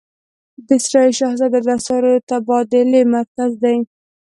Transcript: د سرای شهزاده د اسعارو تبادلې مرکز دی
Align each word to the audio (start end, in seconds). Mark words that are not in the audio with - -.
د 0.67 0.69
سرای 0.85 1.09
شهزاده 1.19 1.59
د 1.63 1.67
اسعارو 1.77 2.13
تبادلې 2.29 3.01
مرکز 3.15 3.51
دی 3.63 3.77